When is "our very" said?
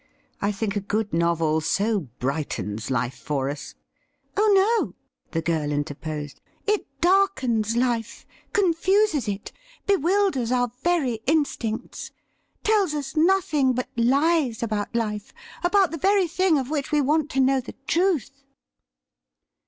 10.51-11.19